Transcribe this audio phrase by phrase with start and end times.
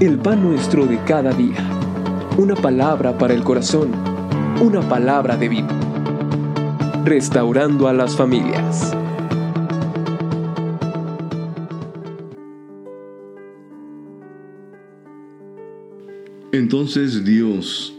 [0.00, 1.56] el pan nuestro de cada día.
[2.36, 3.92] Una palabra para el corazón,
[4.60, 5.68] una palabra de vida.
[7.04, 8.94] Restaurando a las familias.
[16.52, 17.94] Entonces Dios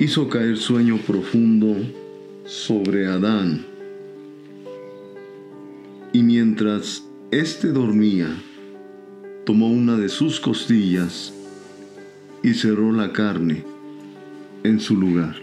[0.00, 1.76] hizo caer sueño profundo
[2.46, 3.64] sobre Adán.
[6.12, 8.36] Y mientras éste dormía,
[9.50, 11.34] tomó una de sus costillas
[12.40, 13.64] y cerró la carne
[14.62, 15.34] en su lugar.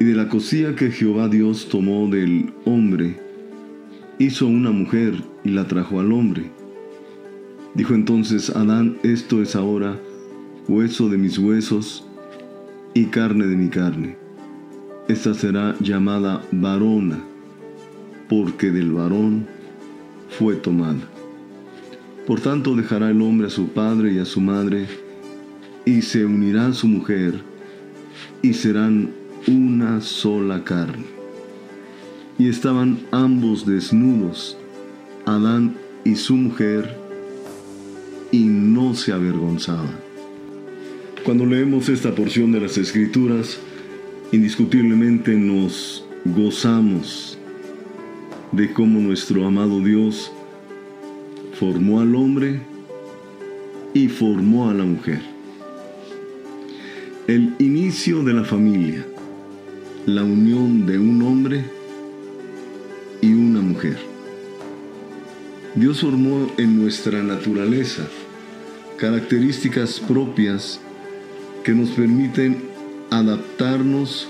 [0.00, 3.16] Y de la costilla que Jehová Dios tomó del hombre,
[4.18, 6.50] hizo una mujer y la trajo al hombre.
[7.74, 9.96] Dijo entonces Adán, esto es ahora
[10.66, 12.08] hueso de mis huesos
[12.92, 14.16] y carne de mi carne.
[15.06, 17.20] Esta será llamada varona,
[18.28, 19.46] porque del varón
[20.28, 21.17] fue tomada.
[22.28, 24.86] Por tanto dejará el hombre a su padre y a su madre,
[25.86, 27.40] y se unirá a su mujer,
[28.42, 29.12] y serán
[29.46, 31.06] una sola carne.
[32.38, 34.58] Y estaban ambos desnudos,
[35.24, 36.98] Adán y su mujer,
[38.30, 39.96] y no se avergonzaban.
[41.24, 43.58] Cuando leemos esta porción de las Escrituras,
[44.32, 47.38] indiscutiblemente nos gozamos
[48.52, 50.30] de cómo nuestro amado Dios
[51.58, 52.60] formó al hombre
[53.92, 55.20] y formó a la mujer.
[57.26, 59.04] El inicio de la familia,
[60.06, 61.64] la unión de un hombre
[63.20, 63.98] y una mujer.
[65.74, 68.06] Dios formó en nuestra naturaleza
[68.96, 70.78] características propias
[71.64, 72.68] que nos permiten
[73.10, 74.28] adaptarnos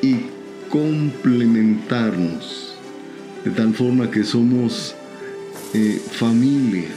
[0.00, 0.20] y
[0.70, 2.76] complementarnos,
[3.44, 4.96] de tal forma que somos
[5.74, 6.88] eh, familia.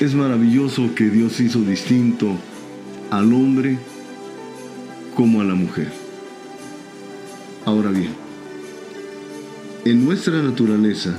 [0.00, 2.36] Es maravilloso que Dios hizo distinto
[3.10, 3.78] al hombre
[5.14, 5.92] como a la mujer.
[7.64, 8.12] Ahora bien,
[9.84, 11.18] en nuestra naturaleza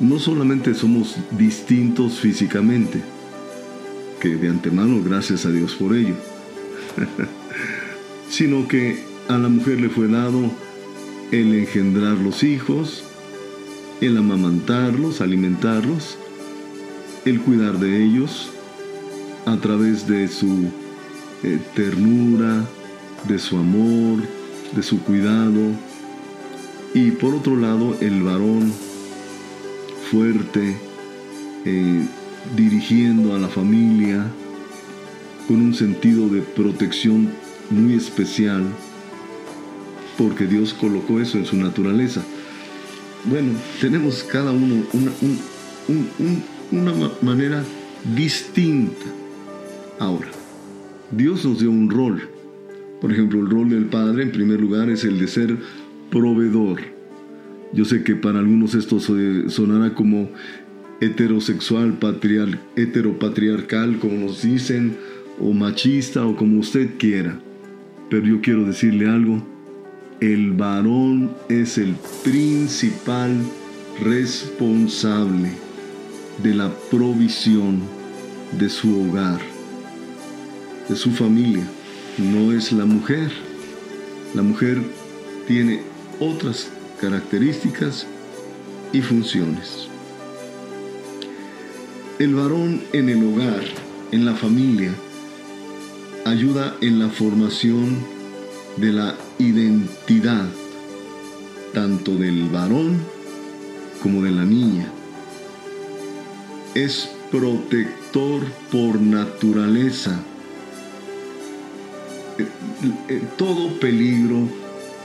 [0.00, 3.00] no solamente somos distintos físicamente,
[4.20, 6.14] que de antemano gracias a Dios por ello,
[8.30, 10.50] sino que a la mujer le fue dado
[11.30, 13.05] el engendrar los hijos,
[14.00, 16.18] el amamantarlos, alimentarlos,
[17.24, 18.50] el cuidar de ellos
[19.46, 20.70] a través de su
[21.42, 22.64] eh, ternura,
[23.26, 24.22] de su amor,
[24.74, 25.60] de su cuidado.
[26.94, 28.72] Y por otro lado, el varón
[30.10, 30.76] fuerte,
[31.64, 32.06] eh,
[32.54, 34.26] dirigiendo a la familia
[35.48, 37.30] con un sentido de protección
[37.70, 38.64] muy especial,
[40.16, 42.22] porque Dios colocó eso en su naturaleza.
[43.28, 44.84] Bueno, tenemos cada uno
[46.70, 47.64] una, manera
[48.14, 49.04] distinta.
[49.98, 50.28] Ahora,
[51.10, 52.22] Dios nos dio un rol.
[53.00, 55.56] Por ejemplo, el rol del padre en primer lugar es el de ser
[56.10, 56.80] proveedor.
[57.72, 60.30] Yo sé que para algunos esto sonará como
[61.00, 64.96] heterosexual, patriar, heteropatriarcal, como nos dicen,
[65.40, 67.40] o machista, o como usted quiera.
[68.08, 69.55] Pero yo quiero decirle algo
[70.20, 71.94] el varón es el
[72.24, 73.36] principal
[74.00, 75.50] responsable
[76.42, 77.80] de la provisión
[78.58, 79.40] de su hogar,
[80.88, 81.66] de su familia.
[82.16, 83.30] No es la mujer.
[84.34, 84.82] La mujer
[85.46, 85.82] tiene
[86.18, 86.68] otras
[87.00, 88.06] características
[88.92, 89.88] y funciones.
[92.18, 93.62] El varón en el hogar,
[94.12, 94.94] en la familia,
[96.24, 97.98] ayuda en la formación
[98.78, 100.46] de la identidad
[101.74, 102.98] tanto del varón
[104.02, 104.90] como de la niña.
[106.74, 110.18] Es protector por naturaleza.
[112.38, 112.46] Eh,
[113.08, 114.48] eh, todo peligro,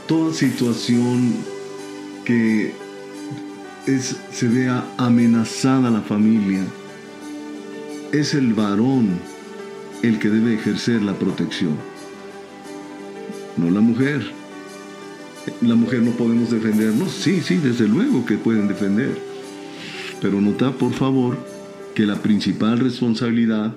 [0.08, 1.36] toda situación
[2.26, 2.74] que
[3.88, 6.64] es, se vea amenazada la familia,
[8.12, 9.20] es el varón
[10.04, 11.91] el que debe ejercer la protección
[13.58, 14.22] no la mujer.
[15.62, 17.12] La mujer no podemos defendernos.
[17.12, 19.18] Sí, sí, desde luego que pueden defender.
[20.22, 21.38] Pero nota, por favor,
[21.96, 23.76] que la principal responsabilidad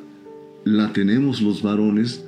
[0.65, 2.25] la tenemos los varones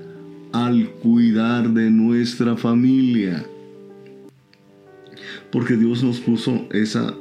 [0.53, 3.45] al cuidar de nuestra familia.
[5.53, 7.15] Porque Dios nos puso esa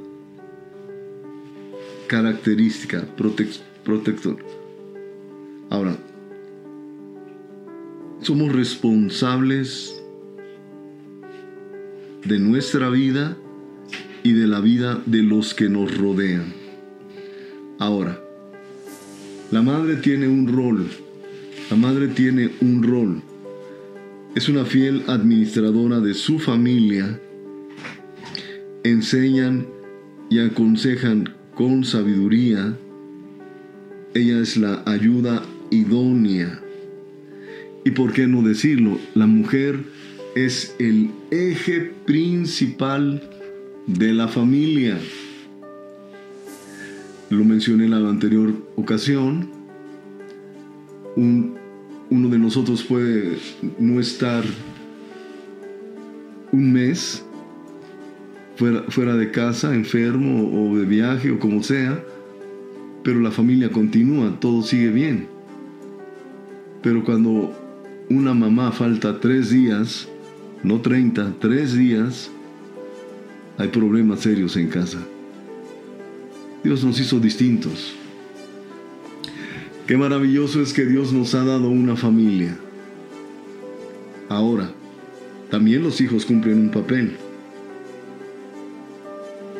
[2.07, 3.06] característica
[3.83, 4.38] protector.
[5.69, 5.98] Ahora,
[8.21, 10.01] somos responsables
[12.25, 13.38] de nuestra vida
[14.24, 16.54] y de la vida de los que nos rodean.
[17.80, 18.22] Ahora,
[19.51, 20.88] La madre tiene un rol.
[21.69, 23.22] La madre tiene un rol.
[24.33, 27.22] Es una fiel administradora de su familia.
[28.83, 29.68] Enseñan
[30.31, 32.75] y aconsejan con sabiduría.
[34.16, 36.60] Ella es la ayuda idónea.
[37.86, 39.80] Y por qué no decirlo, la mujer
[40.35, 43.23] es el eje principal
[43.87, 44.99] de la familia.
[47.29, 49.49] Lo mencioné en la anterior ocasión.
[51.15, 53.37] uno de nosotros puede
[53.79, 54.43] no estar
[56.51, 57.25] un mes
[58.57, 62.03] fuera, de casa, enfermo o de viaje o como sea,
[63.03, 65.27] pero la familia continúa, todo sigue bien.
[66.81, 67.53] Pero cuando
[68.09, 70.07] una mamá falta tres días,
[70.65, 72.31] no 30, tres días,
[73.56, 74.97] hay problemas serios en casa.
[76.63, 77.94] Dios nos hizo distintos.
[79.85, 82.57] Qué maravilloso es que Dios nos ha dado una familia.
[84.27, 84.71] Ahora,
[85.51, 87.15] también los hijos cumplen un papel.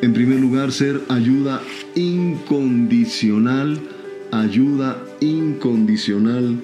[0.02, 1.62] En primer lugar, ser ayuda
[1.94, 3.78] incondicional,
[4.32, 6.56] ayuda incondicional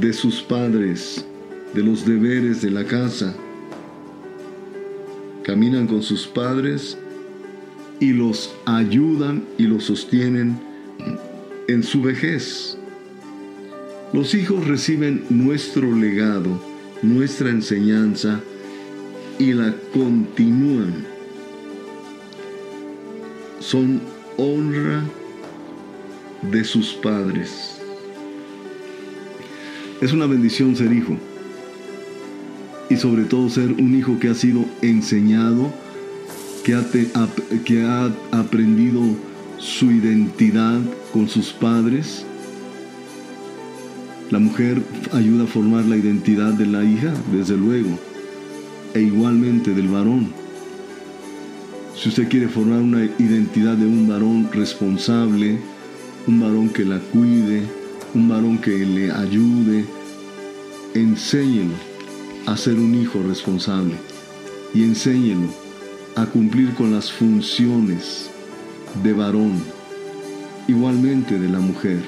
[0.00, 1.26] de sus padres,
[1.74, 3.36] de los deberes de la casa.
[5.50, 6.96] Caminan con sus padres
[7.98, 10.56] y los ayudan y los sostienen
[11.66, 12.78] en su vejez.
[14.12, 16.62] Los hijos reciben nuestro legado,
[17.02, 18.40] nuestra enseñanza
[19.40, 21.04] y la continúan.
[23.58, 24.00] Son
[24.36, 25.02] honra
[26.42, 27.80] de sus padres.
[30.00, 31.18] Es una bendición ser hijo
[32.90, 35.72] y sobre todo ser un hijo que ha sido enseñado,
[36.64, 36.84] que ha,
[37.64, 39.00] que ha aprendido
[39.58, 40.80] su identidad
[41.12, 42.26] con sus padres.
[44.30, 44.82] La mujer
[45.12, 47.90] ayuda a formar la identidad de la hija, desde luego,
[48.92, 50.28] e igualmente del varón.
[51.96, 55.58] Si usted quiere formar una identidad de un varón responsable,
[56.26, 57.62] un varón que la cuide,
[58.14, 59.84] un varón que le ayude,
[60.94, 61.89] enséñelo
[62.46, 63.94] a ser un hijo responsable
[64.74, 65.48] y enséñelo
[66.16, 68.30] a cumplir con las funciones
[69.02, 69.62] de varón,
[70.66, 72.00] igualmente de la mujer.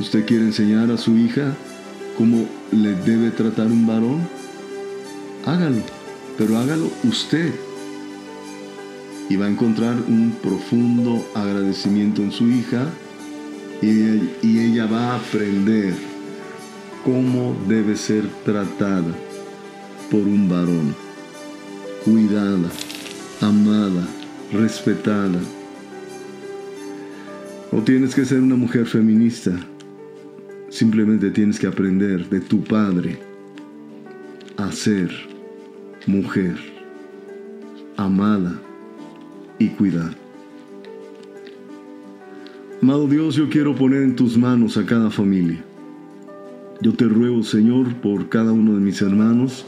[0.00, 1.54] ¿Usted quiere enseñar a su hija
[2.16, 4.28] cómo le debe tratar un varón?
[5.44, 5.82] Hágalo,
[6.36, 7.52] pero hágalo usted.
[9.28, 12.86] Y va a encontrar un profundo agradecimiento en su hija
[13.82, 16.07] y ella va a aprender
[17.04, 19.14] cómo debe ser tratada
[20.10, 20.94] por un varón,
[22.04, 22.68] cuidada,
[23.40, 24.06] amada,
[24.52, 25.40] respetada.
[27.70, 29.52] O tienes que ser una mujer feminista,
[30.70, 33.18] simplemente tienes que aprender de tu padre
[34.56, 35.10] a ser
[36.06, 36.56] mujer,
[37.96, 38.58] amada
[39.58, 40.16] y cuidada.
[42.80, 45.67] Amado Dios, yo quiero poner en tus manos a cada familia.
[46.80, 49.64] Yo te ruego, Señor, por cada uno de mis hermanos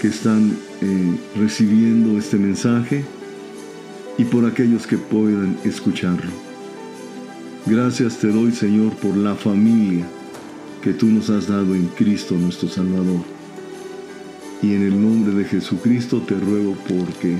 [0.00, 3.04] que están eh, recibiendo este mensaje
[4.18, 6.32] y por aquellos que puedan escucharlo.
[7.64, 10.04] Gracias te doy, Señor, por la familia
[10.82, 13.22] que tú nos has dado en Cristo nuestro Salvador.
[14.62, 17.36] Y en el nombre de Jesucristo te ruego porque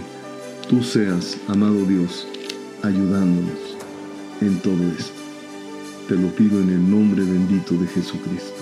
[0.69, 2.29] tú seas, amado Dios,
[2.83, 3.77] ayudándonos
[4.41, 5.13] en todo esto.
[6.07, 8.62] Te lo pido en el nombre bendito de Jesucristo.